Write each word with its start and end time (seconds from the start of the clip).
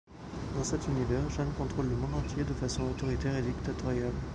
Dans 0.55 0.63
cet 0.63 0.87
univers, 0.87 1.29
Jeanne 1.29 1.51
contrôle 1.55 1.85
le 1.87 1.95
monde 1.95 2.15
entier 2.15 2.43
de 2.43 2.53
façon 2.55 2.81
autoritaire 2.89 3.35
et 3.35 3.43
dictatoriale. 3.43 4.13